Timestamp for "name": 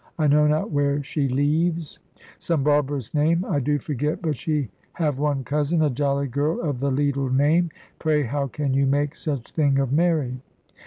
3.13-3.45, 7.29-7.69